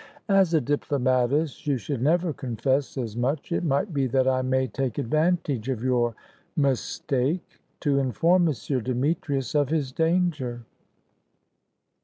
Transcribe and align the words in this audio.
"As 0.29 0.55
a 0.55 0.61
diplomatist 0.61 1.67
you 1.67 1.77
should 1.77 2.01
never 2.01 2.33
confess 2.33 2.97
as 2.97 3.15
much. 3.15 3.51
It 3.51 3.63
might 3.63 3.93
be 3.93 4.07
that 4.07 4.27
I 4.27 4.41
may 4.41 4.65
take 4.65 4.97
advantage 4.97 5.69
of 5.69 5.83
your 5.83 6.15
mistake, 6.57 7.59
to 7.81 7.99
inform 7.99 8.47
M. 8.47 8.83
Demetrius 8.83 9.53
of 9.53 9.69
his 9.69 9.91
danger." 9.91 10.63